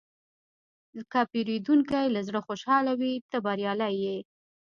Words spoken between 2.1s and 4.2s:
له زړه خوشحاله وي، ته بریالی یې.